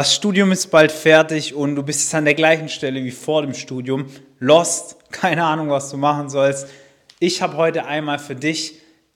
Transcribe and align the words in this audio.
Das 0.00 0.14
Studium 0.14 0.52
ist 0.52 0.68
bald 0.68 0.92
fertig 0.92 1.56
und 1.56 1.74
du 1.74 1.82
bist 1.82 2.14
an 2.14 2.24
der 2.24 2.34
gleichen 2.34 2.68
Stelle 2.68 3.02
wie 3.02 3.10
vor 3.10 3.42
dem 3.42 3.52
Studium. 3.52 4.06
Lost, 4.38 4.94
keine 5.10 5.42
Ahnung, 5.42 5.70
was 5.70 5.90
du 5.90 5.96
machen 5.96 6.28
sollst. 6.28 6.68
Ich 7.18 7.42
habe 7.42 7.56
heute 7.56 7.84
einmal 7.84 8.20
für 8.20 8.36
dich 8.36 8.74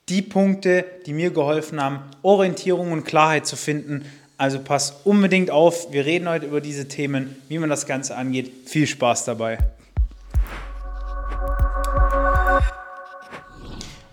die 0.09 0.21
Punkte, 0.21 0.83
die 1.05 1.13
mir 1.13 1.31
geholfen 1.31 1.81
haben, 1.81 2.01
Orientierung 2.21 2.91
und 2.91 3.05
Klarheit 3.05 3.47
zu 3.47 3.55
finden. 3.55 4.03
Also 4.35 4.59
pass 4.59 4.99
unbedingt 5.05 5.51
auf, 5.51 5.93
wir 5.93 6.05
reden 6.05 6.27
heute 6.27 6.47
über 6.47 6.59
diese 6.59 6.89
Themen, 6.89 7.37
wie 7.47 7.59
man 7.59 7.69
das 7.69 7.85
Ganze 7.85 8.17
angeht. 8.17 8.51
Viel 8.65 8.85
Spaß 8.85 9.23
dabei. 9.23 9.59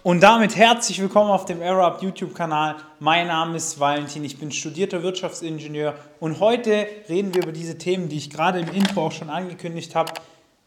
Und 0.03 0.23
damit 0.23 0.57
herzlich 0.57 0.99
willkommen 0.99 1.31
auf 1.31 1.45
dem 1.45 1.61
AeroUp 1.61 2.01
YouTube-Kanal. 2.01 2.77
Mein 3.01 3.27
Name 3.27 3.59
ist 3.59 3.79
Valentin, 3.79 4.25
ich 4.25 4.39
bin 4.39 4.51
studierter 4.51 5.03
Wirtschaftsingenieur 5.03 5.95
und 6.21 6.41
heute 6.41 6.87
reden 7.11 7.35
wir 7.35 7.43
über 7.43 7.53
diese 7.53 7.77
Themen, 7.77 8.09
die 8.09 8.17
ich 8.17 8.31
gerade 8.31 8.61
im 8.61 8.69
Intro 8.69 9.05
auch 9.05 9.13
schon 9.13 9.29
angekündigt 9.29 9.95
habe. 9.95 10.15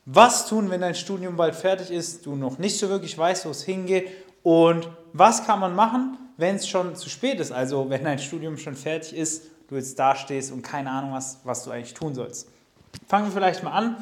Was 0.05 0.47
tun, 0.47 0.69
wenn 0.69 0.81
dein 0.81 0.93
Studium 0.93 1.35
bald 1.35 1.55
fertig 1.55 1.89
ist, 1.89 2.27
du 2.27 2.35
noch 2.35 2.59
nicht 2.59 2.77
so 2.77 2.89
wirklich 2.89 3.17
weißt, 3.17 3.47
wo 3.47 3.49
es 3.49 3.63
hingeht 3.63 4.07
und 4.43 4.87
was 5.13 5.47
kann 5.47 5.59
man 5.59 5.73
machen, 5.73 6.15
wenn 6.37 6.57
es 6.57 6.67
schon 6.67 6.95
zu 6.95 7.09
spät 7.09 7.39
ist, 7.39 7.51
also 7.51 7.89
wenn 7.89 8.03
dein 8.03 8.19
Studium 8.19 8.59
schon 8.59 8.75
fertig 8.75 9.15
ist, 9.17 9.45
du 9.67 9.77
jetzt 9.77 9.97
dastehst 9.97 10.51
und 10.51 10.61
keine 10.61 10.91
Ahnung 10.91 11.13
hast, 11.13 11.43
was 11.43 11.63
du 11.63 11.71
eigentlich 11.71 11.95
tun 11.95 12.13
sollst. 12.13 12.49
Fangen 13.07 13.25
wir 13.25 13.31
vielleicht 13.31 13.63
mal 13.63 13.71
an. 13.71 13.97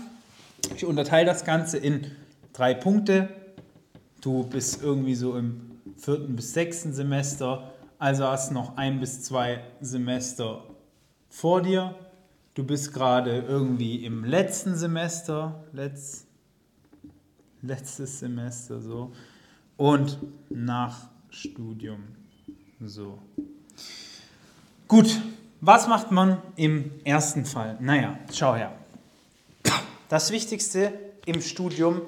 Ich 0.76 0.84
unterteile 0.84 1.28
das 1.28 1.46
Ganze 1.46 1.78
in 1.78 2.12
drei 2.52 2.74
Punkte 2.74 3.30
du 4.22 4.44
bist 4.44 4.82
irgendwie 4.82 5.16
so 5.16 5.36
im 5.36 5.80
vierten 5.98 6.36
bis 6.36 6.54
sechsten 6.54 6.94
Semester, 6.94 7.74
also 8.00 8.26
hast 8.28 8.52
noch 8.52 8.78
ein 8.78 9.00
bis 9.00 9.24
zwei 9.24 9.64
Semester 9.82 10.64
vor 11.30 11.62
dir. 11.62 11.96
Du 12.54 12.64
bist 12.64 12.94
gerade 12.94 13.40
irgendwie 13.42 14.06
im 14.06 14.24
letzten 14.24 14.76
Semester, 14.76 15.64
letzt, 15.74 16.28
letztes 17.62 18.20
Semester 18.20 18.80
so, 18.82 19.12
und 19.78 20.18
nach 20.50 21.10
Studium 21.30 22.04
so. 22.82 23.20
Gut, 24.88 25.22
was 25.62 25.88
macht 25.88 26.12
man 26.12 26.42
im 26.56 26.92
ersten 27.04 27.46
Fall? 27.46 27.78
Naja, 27.80 28.20
schau 28.34 28.56
her. 28.56 28.74
Das 30.10 30.32
Wichtigste 30.32 30.92
im 31.26 31.40
Studium 31.40 32.02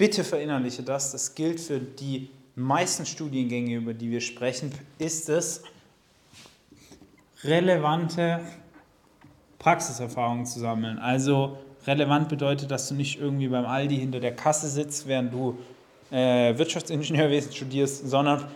Bitte 0.00 0.24
verinnerliche 0.24 0.82
das, 0.82 1.12
das 1.12 1.34
gilt 1.34 1.60
für 1.60 1.78
die 1.78 2.30
meisten 2.54 3.04
Studiengänge, 3.04 3.76
über 3.76 3.92
die 3.92 4.10
wir 4.10 4.22
sprechen, 4.22 4.72
ist 4.96 5.28
es, 5.28 5.62
relevante 7.44 8.40
Praxiserfahrungen 9.58 10.46
zu 10.46 10.58
sammeln. 10.58 10.98
Also 10.98 11.58
relevant 11.86 12.30
bedeutet, 12.30 12.70
dass 12.70 12.88
du 12.88 12.94
nicht 12.94 13.20
irgendwie 13.20 13.48
beim 13.48 13.66
Aldi 13.66 13.98
hinter 13.98 14.20
der 14.20 14.34
Kasse 14.34 14.68
sitzt, 14.68 15.06
während 15.06 15.34
du 15.34 15.58
äh, 16.10 16.56
Wirtschaftsingenieurwesen 16.56 17.52
studierst, 17.52 18.08
sondern 18.08 18.46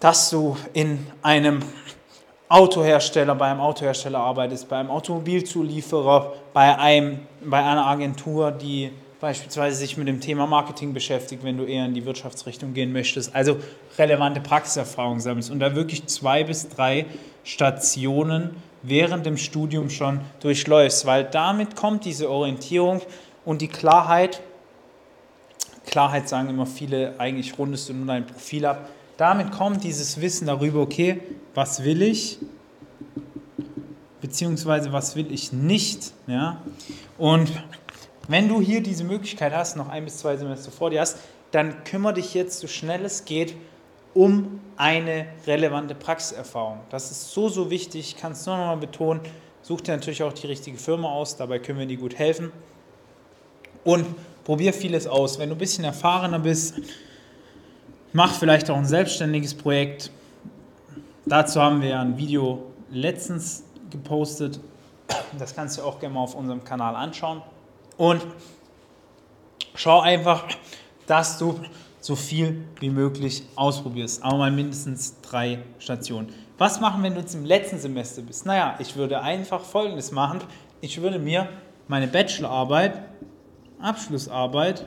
dass 0.00 0.30
du 0.30 0.56
in 0.72 1.06
einem 1.22 1.60
Autohersteller, 2.48 3.36
bei 3.36 3.52
einem 3.52 3.60
Autohersteller 3.60 4.18
arbeitest, 4.18 4.68
bei 4.68 4.78
einem 4.78 4.90
Automobilzulieferer, 4.90 6.32
bei, 6.52 6.76
einem, 6.76 7.20
bei 7.40 7.62
einer 7.62 7.86
Agentur, 7.86 8.50
die 8.50 8.90
beispielsweise 9.20 9.76
sich 9.76 9.96
mit 9.96 10.08
dem 10.08 10.20
Thema 10.20 10.46
Marketing 10.46 10.94
beschäftigt, 10.94 11.44
wenn 11.44 11.58
du 11.58 11.64
eher 11.64 11.84
in 11.84 11.94
die 11.94 12.04
Wirtschaftsrichtung 12.04 12.72
gehen 12.72 12.92
möchtest. 12.92 13.34
Also 13.34 13.58
relevante 13.98 14.40
Praxiserfahrung 14.40 15.20
sammelst 15.20 15.50
und 15.50 15.60
da 15.60 15.74
wirklich 15.74 16.06
zwei 16.06 16.44
bis 16.44 16.68
drei 16.68 17.06
Stationen 17.44 18.56
während 18.82 19.26
dem 19.26 19.36
Studium 19.36 19.90
schon 19.90 20.20
durchläufst, 20.40 21.04
weil 21.04 21.24
damit 21.24 21.76
kommt 21.76 22.06
diese 22.06 22.30
Orientierung 22.30 23.02
und 23.44 23.60
die 23.60 23.68
Klarheit. 23.68 24.40
Klarheit 25.86 26.28
sagen 26.28 26.48
immer 26.48 26.66
viele, 26.66 27.14
eigentlich 27.18 27.58
rundest 27.58 27.90
du 27.90 27.94
nur 27.94 28.06
dein 28.06 28.26
Profil 28.26 28.64
ab. 28.64 28.88
Damit 29.18 29.52
kommt 29.52 29.84
dieses 29.84 30.20
Wissen 30.22 30.46
darüber, 30.46 30.80
okay, 30.80 31.20
was 31.54 31.84
will 31.84 32.00
ich, 32.00 32.38
beziehungsweise 34.22 34.92
was 34.92 35.14
will 35.14 35.30
ich 35.30 35.52
nicht. 35.52 36.12
Ja? 36.26 36.62
Und 37.18 37.50
wenn 38.30 38.48
du 38.48 38.60
hier 38.60 38.80
diese 38.80 39.02
Möglichkeit 39.02 39.52
hast, 39.52 39.76
noch 39.76 39.88
ein 39.88 40.04
bis 40.04 40.18
zwei 40.18 40.36
Semester 40.36 40.70
vor 40.70 40.90
dir 40.90 41.00
hast, 41.00 41.18
dann 41.50 41.82
kümmere 41.82 42.14
dich 42.14 42.32
jetzt 42.34 42.60
so 42.60 42.68
schnell 42.68 43.04
es 43.04 43.24
geht 43.24 43.56
um 44.14 44.60
eine 44.76 45.26
relevante 45.46 45.94
Praxiserfahrung. 45.94 46.80
Das 46.90 47.10
ist 47.10 47.32
so, 47.32 47.48
so 47.48 47.70
wichtig. 47.70 48.14
Ich 48.14 48.16
kann 48.16 48.32
es 48.32 48.46
nur 48.46 48.56
noch 48.56 48.66
mal 48.66 48.76
betonen. 48.76 49.20
Such 49.62 49.80
dir 49.80 49.92
natürlich 49.92 50.22
auch 50.22 50.32
die 50.32 50.46
richtige 50.46 50.78
Firma 50.78 51.08
aus, 51.08 51.36
dabei 51.36 51.58
können 51.58 51.80
wir 51.80 51.86
dir 51.86 51.96
gut 51.96 52.18
helfen. 52.18 52.52
Und 53.84 54.06
probier 54.44 54.72
vieles 54.72 55.06
aus. 55.06 55.38
Wenn 55.38 55.48
du 55.48 55.56
ein 55.56 55.58
bisschen 55.58 55.84
erfahrener 55.84 56.38
bist, 56.38 56.76
mach 58.12 58.32
vielleicht 58.34 58.70
auch 58.70 58.76
ein 58.76 58.86
selbstständiges 58.86 59.54
Projekt. 59.54 60.10
Dazu 61.26 61.60
haben 61.60 61.82
wir 61.82 61.98
ein 61.98 62.16
Video 62.16 62.62
letztens 62.90 63.64
gepostet. 63.90 64.60
Das 65.36 65.54
kannst 65.54 65.78
du 65.78 65.82
auch 65.82 65.98
gerne 65.98 66.14
mal 66.14 66.22
auf 66.22 66.34
unserem 66.34 66.62
Kanal 66.62 66.94
anschauen. 66.94 67.42
Und 68.00 68.22
schau 69.74 70.00
einfach, 70.00 70.46
dass 71.06 71.36
du 71.36 71.60
so 72.00 72.16
viel 72.16 72.64
wie 72.78 72.88
möglich 72.88 73.42
ausprobierst. 73.56 74.22
Aber 74.22 74.38
mal 74.38 74.50
mindestens 74.50 75.20
drei 75.20 75.58
Stationen. 75.78 76.32
Was 76.56 76.80
machen, 76.80 77.02
wenn 77.02 77.12
du 77.12 77.20
jetzt 77.20 77.34
im 77.34 77.44
letzten 77.44 77.78
Semester 77.78 78.22
bist? 78.22 78.46
Naja, 78.46 78.74
ich 78.78 78.96
würde 78.96 79.20
einfach 79.20 79.60
Folgendes 79.60 80.12
machen. 80.12 80.40
Ich 80.80 81.02
würde 81.02 81.18
mir 81.18 81.50
meine 81.88 82.08
Bachelorarbeit, 82.08 83.02
Abschlussarbeit 83.82 84.86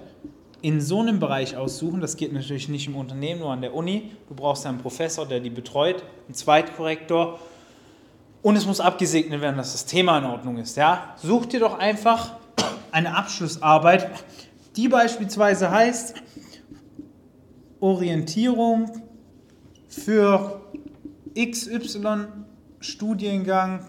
in 0.64 0.82
so 0.82 1.02
einem 1.02 1.20
Bereich 1.20 1.56
aussuchen. 1.56 2.02
Das 2.02 2.18
geht 2.18 2.34
natürlich 2.34 2.68
nicht 2.68 2.88
im 2.88 2.96
Unternehmen, 2.96 3.42
nur 3.42 3.52
an 3.52 3.62
der 3.62 3.76
Uni. 3.76 4.10
Du 4.28 4.34
brauchst 4.34 4.66
einen 4.66 4.80
Professor, 4.80 5.28
der 5.28 5.40
die 5.40 5.52
betreut, 5.52 6.04
einen 6.26 6.34
Zweitkorrektor. 6.34 7.38
Und 8.42 8.56
es 8.56 8.66
muss 8.66 8.80
abgesegnet 8.80 9.40
werden, 9.40 9.58
dass 9.58 9.74
das 9.74 9.86
Thema 9.86 10.18
in 10.18 10.26
Ordnung 10.26 10.58
ist. 10.58 10.78
Ja? 10.78 11.14
Such 11.22 11.46
dir 11.46 11.60
doch 11.60 11.78
einfach 11.78 12.38
eine 12.94 13.16
Abschlussarbeit, 13.18 14.08
die 14.76 14.88
beispielsweise 14.88 15.72
heißt 15.72 16.16
Orientierung 17.80 19.02
für 19.90 20.62
XY 21.38 22.28
Studiengang 22.80 23.86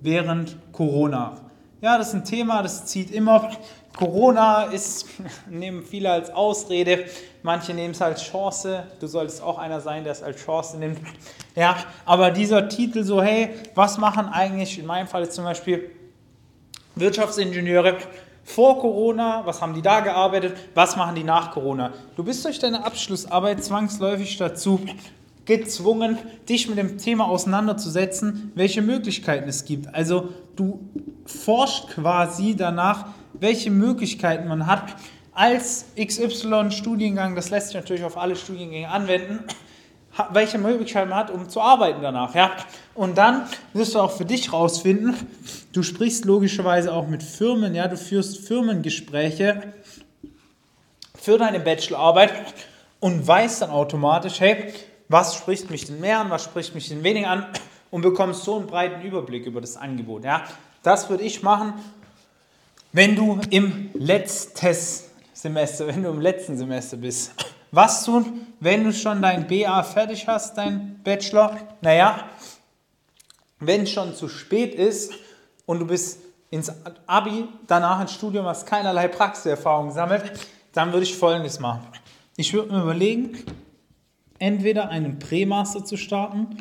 während 0.00 0.56
Corona. 0.72 1.38
Ja, 1.80 1.98
das 1.98 2.08
ist 2.08 2.14
ein 2.14 2.24
Thema, 2.24 2.62
das 2.62 2.86
zieht 2.86 3.10
immer. 3.10 3.50
Corona 3.96 4.64
ist, 4.64 5.06
nehmen 5.50 5.82
viele 5.82 6.10
als 6.12 6.30
Ausrede, 6.30 7.04
manche 7.42 7.74
nehmen 7.74 7.92
es 7.92 8.02
als 8.02 8.22
Chance. 8.22 8.84
Du 9.00 9.08
solltest 9.08 9.42
auch 9.42 9.58
einer 9.58 9.80
sein, 9.80 10.04
der 10.04 10.12
es 10.12 10.22
als 10.22 10.40
Chance 10.44 10.78
nimmt. 10.78 11.00
Ja, 11.56 11.76
aber 12.04 12.30
dieser 12.30 12.68
Titel 12.68 13.02
so, 13.02 13.20
hey, 13.20 13.50
was 13.74 13.98
machen 13.98 14.26
eigentlich, 14.26 14.78
in 14.78 14.86
meinem 14.86 15.08
Fall 15.08 15.28
zum 15.30 15.44
Beispiel 15.44 15.90
Wirtschaftsingenieure 17.00 17.96
vor 18.44 18.78
Corona, 18.80 19.42
was 19.44 19.60
haben 19.60 19.74
die 19.74 19.82
da 19.82 20.00
gearbeitet, 20.00 20.56
was 20.74 20.96
machen 20.96 21.14
die 21.14 21.24
nach 21.24 21.50
Corona. 21.50 21.92
Du 22.16 22.24
bist 22.24 22.44
durch 22.44 22.58
deine 22.58 22.84
Abschlussarbeit 22.84 23.62
zwangsläufig 23.62 24.38
dazu 24.38 24.80
gezwungen, 25.44 26.18
dich 26.48 26.68
mit 26.68 26.78
dem 26.78 26.98
Thema 26.98 27.28
auseinanderzusetzen, 27.28 28.52
welche 28.54 28.82
Möglichkeiten 28.82 29.48
es 29.48 29.64
gibt. 29.64 29.94
Also 29.94 30.28
du 30.56 30.80
forschst 31.26 31.88
quasi 31.88 32.54
danach, 32.56 33.06
welche 33.32 33.70
Möglichkeiten 33.70 34.48
man 34.48 34.66
hat 34.66 34.94
als 35.32 35.86
XY-Studiengang, 35.96 37.34
das 37.34 37.50
lässt 37.50 37.68
sich 37.68 37.76
natürlich 37.76 38.04
auf 38.04 38.18
alle 38.18 38.34
Studiengänge 38.34 38.88
anwenden, 38.88 39.44
welche 40.32 40.58
Möglichkeiten 40.58 41.10
man 41.10 41.18
hat, 41.18 41.30
um 41.30 41.48
zu 41.48 41.60
arbeiten 41.60 42.02
danach. 42.02 42.34
Ja? 42.34 42.52
Und 42.94 43.18
dann 43.18 43.46
wirst 43.72 43.94
du 43.94 44.00
auch 44.00 44.12
für 44.12 44.24
dich 44.24 44.52
rausfinden, 44.52 45.14
du 45.72 45.82
sprichst 45.82 46.24
logischerweise 46.24 46.92
auch 46.92 47.06
mit 47.06 47.22
Firmen, 47.22 47.74
ja, 47.74 47.88
du 47.88 47.96
führst 47.96 48.46
Firmengespräche 48.46 49.72
für 51.18 51.38
deine 51.38 51.60
Bachelorarbeit 51.60 52.32
und 53.00 53.26
weißt 53.26 53.62
dann 53.62 53.70
automatisch, 53.70 54.40
hey, 54.40 54.72
was 55.08 55.36
spricht 55.36 55.70
mich 55.70 55.86
denn 55.86 56.00
mehr 56.00 56.20
an, 56.20 56.30
was 56.30 56.44
spricht 56.44 56.74
mich 56.74 56.88
denn 56.88 57.02
weniger 57.02 57.30
an 57.30 57.46
und 57.90 58.02
bekommst 58.02 58.44
so 58.44 58.56
einen 58.56 58.66
breiten 58.66 59.02
Überblick 59.02 59.46
über 59.46 59.60
das 59.60 59.76
Angebot. 59.76 60.24
Ja? 60.24 60.44
Das 60.82 61.08
würde 61.08 61.24
ich 61.24 61.42
machen, 61.42 61.74
wenn 62.92 63.16
du 63.16 63.40
im 63.50 63.90
letzten 63.94 64.74
Semester, 65.32 65.86
wenn 65.86 66.02
du 66.02 66.10
im 66.10 66.20
letzten 66.20 66.56
Semester 66.56 66.96
bist. 66.96 67.32
Was 67.70 68.04
tun, 68.04 68.46
wenn 68.60 68.84
du 68.84 68.92
schon 68.92 69.20
dein 69.20 69.46
BA 69.46 69.82
fertig 69.82 70.26
hast, 70.26 70.56
dein 70.56 71.00
Bachelor? 71.04 71.56
Naja, 71.80 72.28
wenn 73.60 73.82
es 73.82 73.90
schon 73.90 74.14
zu 74.14 74.28
spät 74.28 74.74
ist 74.74 75.12
und 75.66 75.80
du 75.80 75.86
bist 75.86 76.20
ins 76.50 76.72
Abi, 77.06 77.44
danach 77.66 78.00
ins 78.00 78.14
Studium, 78.14 78.46
hast 78.46 78.66
keinerlei 78.66 79.08
Praxiserfahrung 79.08 79.90
sammelt, 79.90 80.32
dann 80.72 80.92
würde 80.92 81.04
ich 81.04 81.16
Folgendes 81.16 81.60
machen. 81.60 81.86
Ich 82.36 82.52
würde 82.54 82.72
mir 82.72 82.82
überlegen, 82.82 83.44
entweder 84.38 84.88
einen 84.88 85.18
Prämaster 85.18 85.84
zu 85.84 85.96
starten 85.96 86.56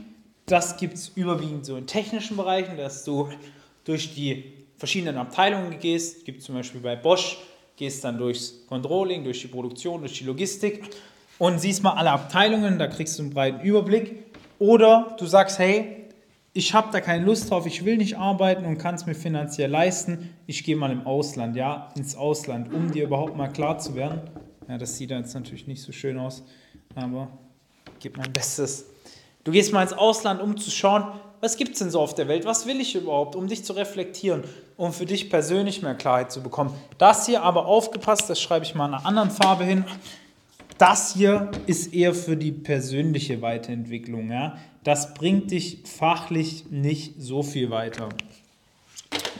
Das 0.48 0.77
gibt 0.77 0.94
es 0.94 1.09
überwiegend 1.09 1.65
so 1.65 1.75
in 1.75 1.88
technischen 1.88 2.38
Bereichen, 2.38 2.77
dass 2.77 3.04
du 3.04 3.27
durch 3.83 4.15
die 4.15 4.54
verschiedenen 4.77 5.18
Abteilungen 5.18 5.77
gehst. 5.77 6.24
Gibt 6.24 6.42
zum 6.42 6.56
Beispiel 6.56 6.80
bei 6.80 6.95
Bosch, 6.95 7.38
gehst 7.77 8.03
dann 8.03 8.18
durchs 8.18 8.65
Controlling, 8.68 9.24
durch 9.24 9.39
die 9.41 9.47
Produktion, 9.47 10.01
durch 10.01 10.18
die 10.18 10.25
Logistik 10.25 10.89
und 11.38 11.59
siehst 11.59 11.83
mal 11.83 11.91
alle 11.91 12.12
Abteilungen, 12.12 12.77
da 12.79 12.88
kriegst 12.88 13.18
du 13.18 13.24
einen 13.24 13.31
breiten 13.31 13.62
Überblick. 13.62 14.25
Oder 14.59 15.15
du 15.19 15.27
sagst, 15.27 15.59
hey, 15.59 16.07
ich 16.53 16.74
habe 16.74 16.89
da 16.91 17.00
keine 17.00 17.24
Lust 17.24 17.51
drauf, 17.51 17.68
ich 17.68 17.85
will 17.85 17.97
nicht 17.97 18.18
arbeiten 18.18 18.65
und 18.65 18.79
kann 18.79 18.95
es 18.95 19.06
mir 19.06 19.13
finanziell 19.13 19.69
leisten. 19.69 20.33
Ich 20.47 20.63
gehe 20.63 20.75
mal 20.75 20.91
im 20.91 21.06
Ausland, 21.06 21.56
ja, 21.56 21.94
ins 21.95 22.15
Ausland, 22.15 22.74
um 22.74 22.91
dir 22.91 23.03
überhaupt 23.03 23.38
mal 23.38 23.50
klar 23.50 23.77
zu 23.77 23.95
werden. 23.95 24.21
Ja, 24.68 24.80
das 24.80 24.97
sieht 24.97 25.12
jetzt 25.12 25.35
natürlich 25.35 25.68
nicht 25.68 25.83
so 25.83 25.91
schön 25.91 26.18
aus, 26.18 26.44
aber 26.95 27.30
gebe 28.00 28.18
mein 28.18 28.33
Bestes. 28.33 28.88
Du 29.44 29.51
gehst 29.51 29.71
mal 29.71 29.83
ins 29.83 29.94
Ausland, 29.94 30.41
um 30.41 30.57
zu 30.57 30.71
schauen, 30.71 31.03
was 31.39 31.57
gibt 31.57 31.73
es 31.73 31.79
denn 31.79 31.91
so 31.91 31.99
auf 31.99 32.15
der 32.15 32.27
Welt? 32.27 32.45
Was 32.45 32.65
will 32.65 32.79
ich 32.79 32.95
überhaupt, 32.95 33.35
um 33.35 33.47
dich 33.47 33.63
zu 33.63 33.73
reflektieren, 33.73 34.43
um 34.75 34.93
für 34.93 35.05
dich 35.05 35.29
persönlich 35.29 35.81
mehr 35.81 35.95
Klarheit 35.95 36.31
zu 36.31 36.41
bekommen. 36.41 36.73
Das 36.97 37.25
hier 37.25 37.43
aber 37.43 37.65
aufgepasst, 37.65 38.29
das 38.29 38.41
schreibe 38.41 38.65
ich 38.65 38.75
mal 38.75 38.87
in 38.87 38.93
einer 38.93 39.05
anderen 39.05 39.31
Farbe 39.31 39.63
hin. 39.63 39.85
Das 40.77 41.13
hier 41.13 41.49
ist 41.65 41.93
eher 41.93 42.13
für 42.13 42.37
die 42.37 42.51
persönliche 42.51 43.41
Weiterentwicklung. 43.41 44.31
Ja? 44.31 44.57
Das 44.83 45.13
bringt 45.15 45.51
dich 45.51 45.79
fachlich 45.85 46.65
nicht 46.69 47.15
so 47.19 47.41
viel 47.41 47.71
weiter. 47.71 48.09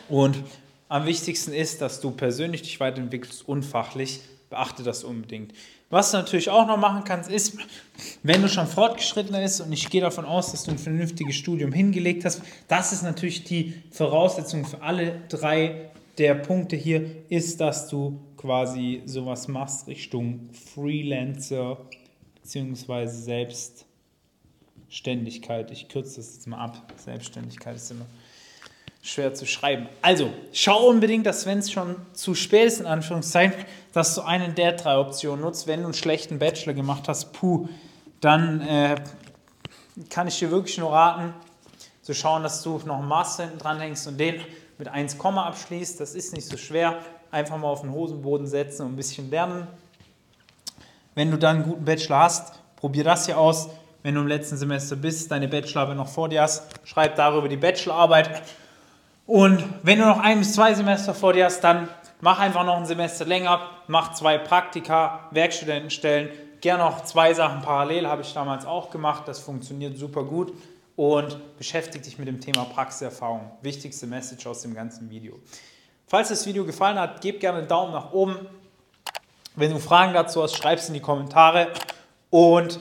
Und 0.10 0.44
am 0.90 1.06
wichtigsten 1.06 1.54
ist, 1.54 1.82
dass 1.82 2.02
du 2.02 2.12
persönlich 2.12 2.64
dich 2.64 2.80
weiterentwickelst 2.80 3.48
und 3.48 3.64
fachlich. 3.64 4.22
Beachte 4.50 4.82
das 4.82 5.04
unbedingt. 5.04 5.54
Was 5.90 6.12
du 6.12 6.18
natürlich 6.18 6.50
auch 6.50 6.68
noch 6.68 6.78
machen 6.78 7.06
kannst, 7.06 7.32
ist, 7.32 7.58
wenn 8.22 8.42
du 8.42 8.50
schon 8.50 8.68
fortgeschrittener 8.68 9.40
bist 9.40 9.62
und 9.62 9.72
ich 9.72 9.90
gehe 9.90 10.02
davon 10.02 10.26
aus, 10.26 10.52
dass 10.52 10.66
du 10.66 10.72
ein 10.72 10.78
vernünftiges 10.78 11.36
Studium 11.36 11.72
hingelegt 11.72 12.26
hast, 12.26 12.42
das 12.68 12.92
ist 12.92 13.04
natürlich 13.04 13.46
die 13.46 13.74
Voraussetzung 13.92 14.66
für 14.66 14.82
alle 14.82 15.22
drei 15.30 15.92
der 16.18 16.36
Punkte 16.36 16.76
hier 16.76 17.24
ist, 17.30 17.62
dass 17.62 17.88
du 17.88 18.20
quasi 18.36 19.02
sowas 19.06 19.48
machst 19.48 19.88
Richtung 19.88 20.50
Freelancer 20.52 21.78
bzw. 22.42 23.08
Selbstständigkeit. 24.88 25.72
Ich 25.72 25.88
kürze 25.88 26.18
das 26.18 26.34
jetzt 26.34 26.48
mal 26.48 26.58
ab. 26.58 26.94
Selbstständigkeit 26.98 27.78
ist 27.78 27.92
immer 27.92 28.08
schwer 29.02 29.34
zu 29.34 29.46
schreiben. 29.46 29.88
Also, 30.02 30.32
schau 30.52 30.88
unbedingt, 30.88 31.26
dass 31.26 31.46
wenn 31.46 31.60
es 31.60 31.72
schon 31.72 31.96
zu 32.14 32.36
spät 32.36 32.68
ist, 32.68 32.80
in 32.80 32.86
Anführungszeichen, 32.86 33.54
dass 33.94 34.16
du 34.16 34.22
eine 34.22 34.50
der 34.50 34.74
drei 34.74 34.98
Optionen 34.98 35.42
nutzt. 35.42 35.68
Wenn 35.68 35.80
du 35.80 35.86
einen 35.86 35.94
schlechten 35.94 36.40
Bachelor 36.40 36.74
gemacht 36.74 37.08
hast, 37.08 37.34
puh, 37.34 37.70
dann 38.20 38.62
äh, 38.62 38.96
kann 40.10 40.28
ich 40.28 40.38
dir 40.40 40.52
wirklich 40.52 40.78
nur 40.78 40.92
raten, 40.92 41.34
zu 42.02 42.14
schauen, 42.14 42.44
dass 42.44 42.62
du 42.64 42.80
noch 42.86 43.00
einen 43.00 43.08
Master 43.08 43.44
hinten 43.44 43.60
dran 43.60 43.80
hängst 43.80 44.08
und 44.08 44.18
den 44.18 44.42
mit 44.78 44.88
1, 44.88 45.20
abschließt. 45.20 46.00
Das 46.00 46.16
ist 46.16 46.34
nicht 46.34 46.48
so 46.48 46.56
schwer. 46.56 47.00
Einfach 47.32 47.58
mal 47.58 47.68
auf 47.68 47.82
den 47.82 47.92
Hosenboden 47.92 48.48
setzen 48.48 48.86
und 48.86 48.94
ein 48.94 48.96
bisschen 48.96 49.30
lernen. 49.30 49.68
Wenn 51.16 51.32
du 51.32 51.38
dann 51.38 51.58
einen 51.58 51.66
guten 51.66 51.84
Bachelor 51.84 52.20
hast, 52.20 52.54
probier 52.76 53.04
das 53.04 53.26
hier 53.26 53.38
aus. 53.38 53.70
Wenn 54.04 54.16
du 54.16 54.22
im 54.22 54.28
letzten 54.28 54.56
Semester 54.56 54.96
bist, 54.96 55.32
deine 55.32 55.48
Bachelorarbeit 55.48 55.98
noch 55.98 56.08
vor 56.08 56.30
dir 56.30 56.44
hast, 56.44 56.64
schreib 56.86 57.16
darüber 57.16 57.50
die 57.50 57.58
Bachelorarbeit. 57.58 58.44
Und 59.28 59.62
wenn 59.84 60.00
du 60.00 60.06
noch 60.06 60.20
ein 60.20 60.40
bis 60.40 60.54
zwei 60.54 60.74
Semester 60.74 61.14
vor 61.14 61.34
dir 61.34 61.46
hast, 61.46 61.60
dann 61.60 61.90
mach 62.22 62.40
einfach 62.40 62.64
noch 62.66 62.78
ein 62.78 62.86
Semester 62.86 63.26
länger, 63.26 63.60
mach 63.88 64.14
zwei 64.14 64.38
Praktika, 64.38 65.28
Werkstudentenstellen, 65.32 66.30
gerne 66.62 66.84
noch 66.84 67.04
zwei 67.04 67.34
Sachen 67.34 67.62
parallel, 67.62 68.08
habe 68.08 68.22
ich 68.22 68.34
damals 68.34 68.66
auch 68.66 68.90
gemacht, 68.90 69.28
das 69.28 69.40
funktioniert 69.40 69.98
super 69.98 70.24
gut 70.24 70.54
und 70.96 71.58
beschäftige 71.58 72.06
dich 72.06 72.18
mit 72.18 72.30
dem 72.30 72.40
Thema 72.40 72.64
Praxiserfahrung. 72.64 73.52
Wichtigste 73.62 74.08
Message 74.08 74.48
aus 74.48 74.62
dem 74.62 74.74
ganzen 74.74 75.10
Video. 75.10 75.38
Falls 76.08 76.30
das 76.30 76.46
Video 76.46 76.64
gefallen 76.64 76.98
hat, 76.98 77.20
gib 77.20 77.42
gerne 77.42 77.60
einen 77.60 77.68
Daumen 77.68 77.92
nach 77.92 78.14
oben. 78.14 78.38
Wenn 79.58 79.72
du 79.72 79.80
Fragen 79.80 80.14
dazu 80.14 80.42
hast, 80.42 80.56
schreib 80.56 80.80
es 80.80 80.88
in 80.88 80.94
die 80.94 81.02
Kommentare. 81.02 81.74
Und 82.30 82.80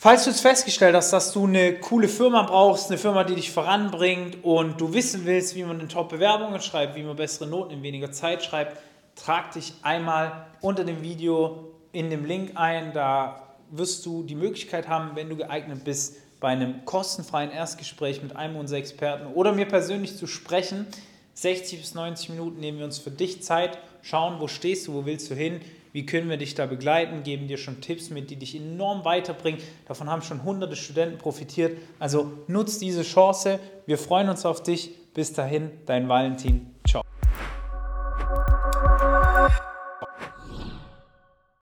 falls 0.00 0.24
du 0.24 0.30
es 0.30 0.40
festgestellt 0.40 0.96
hast, 0.96 1.12
dass 1.12 1.32
du 1.32 1.46
eine 1.46 1.74
coole 1.78 2.08
Firma 2.08 2.42
brauchst, 2.42 2.88
eine 2.88 2.96
Firma, 2.96 3.22
die 3.22 3.34
dich 3.34 3.52
voranbringt 3.52 4.42
und 4.42 4.80
du 4.80 4.94
wissen 4.94 5.26
willst, 5.26 5.54
wie 5.54 5.62
man 5.62 5.78
in 5.78 5.90
Top-Bewerbungen 5.90 6.60
schreibt, 6.62 6.96
wie 6.96 7.02
man 7.02 7.16
bessere 7.16 7.46
Noten 7.46 7.74
in 7.74 7.82
weniger 7.82 8.10
Zeit 8.10 8.42
schreibt, 8.42 8.78
trag 9.14 9.52
dich 9.52 9.74
einmal 9.82 10.46
unter 10.62 10.84
dem 10.84 11.02
Video 11.02 11.74
in 11.92 12.08
dem 12.08 12.24
Link 12.24 12.52
ein. 12.54 12.94
Da 12.94 13.42
wirst 13.70 14.06
du 14.06 14.22
die 14.22 14.34
Möglichkeit 14.34 14.88
haben, 14.88 15.16
wenn 15.16 15.28
du 15.28 15.36
geeignet 15.36 15.84
bist, 15.84 16.16
bei 16.40 16.48
einem 16.48 16.86
kostenfreien 16.86 17.50
Erstgespräch 17.50 18.22
mit 18.22 18.34
einem 18.34 18.56
unserer 18.56 18.78
Experten 18.78 19.26
oder 19.34 19.52
mir 19.52 19.66
persönlich 19.66 20.16
zu 20.16 20.26
sprechen. 20.26 20.86
60 21.34 21.78
bis 21.78 21.94
90 21.94 22.30
Minuten 22.30 22.58
nehmen 22.58 22.78
wir 22.78 22.86
uns 22.86 22.98
für 22.98 23.10
dich 23.10 23.42
Zeit, 23.42 23.76
schauen, 24.00 24.40
wo 24.40 24.48
stehst 24.48 24.88
du, 24.88 24.94
wo 24.94 25.04
willst 25.04 25.30
du 25.30 25.34
hin, 25.34 25.60
wie 25.92 26.06
können 26.06 26.28
wir 26.28 26.36
dich 26.36 26.54
da 26.54 26.66
begleiten, 26.66 27.22
geben 27.22 27.48
dir 27.48 27.58
schon 27.58 27.80
Tipps 27.80 28.10
mit, 28.10 28.30
die 28.30 28.36
dich 28.36 28.54
enorm 28.54 29.04
weiterbringen. 29.04 29.60
Davon 29.86 30.08
haben 30.08 30.22
schon 30.22 30.44
hunderte 30.44 30.76
Studenten 30.76 31.18
profitiert. 31.18 31.78
Also 31.98 32.32
nutz 32.46 32.78
diese 32.78 33.02
Chance. 33.02 33.58
Wir 33.86 33.98
freuen 33.98 34.28
uns 34.28 34.46
auf 34.46 34.62
dich. 34.62 34.90
Bis 35.12 35.32
dahin, 35.32 35.70
dein 35.86 36.08
Valentin. 36.08 36.70